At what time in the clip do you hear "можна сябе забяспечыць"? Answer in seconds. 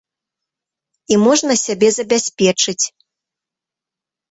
1.25-2.81